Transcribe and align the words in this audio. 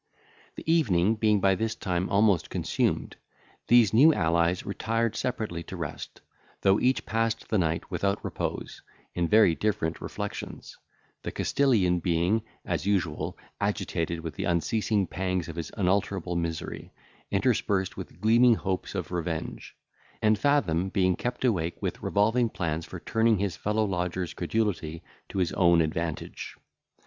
The 0.55 0.63
evening 0.65 1.13
being 1.13 1.39
by 1.41 1.53
this 1.53 1.75
time 1.75 2.09
almost 2.09 2.49
consumed, 2.49 3.17
these 3.67 3.93
new 3.93 4.11
allies 4.15 4.65
retired 4.65 5.15
separately 5.15 5.61
to 5.65 5.77
rest; 5.77 6.21
though 6.61 6.79
each 6.79 7.05
passed 7.05 7.49
the 7.49 7.59
night 7.59 7.91
without 7.91 8.25
repose, 8.25 8.81
in 9.13 9.27
very 9.27 9.53
different 9.53 10.01
reflections, 10.01 10.75
the 11.21 11.31
Castilian 11.31 11.99
being, 11.99 12.41
as 12.65 12.87
usual, 12.87 13.37
agitated 13.59 14.21
with 14.21 14.33
the 14.33 14.45
unceasing 14.45 15.05
pangs 15.05 15.47
of 15.47 15.55
his 15.55 15.71
unalterable 15.77 16.35
misery, 16.35 16.91
interspersed 17.29 17.95
with 17.95 18.19
gleaming 18.21 18.55
hopes 18.55 18.95
of 18.95 19.11
revenge; 19.11 19.75
and 20.19 20.39
Fathom 20.39 20.89
being 20.89 21.15
kept 21.15 21.45
awake 21.45 21.79
with 21.79 22.01
revolving 22.01 22.49
plans 22.49 22.87
for 22.87 22.99
turning 22.99 23.37
his 23.37 23.55
fellow 23.55 23.85
lodger's 23.85 24.33
credulity 24.33 25.03
to 25.29 25.37
his 25.37 25.53
own 25.53 25.79
advantage. 25.79 26.57